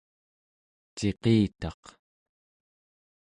ciqitaq 0.97 1.83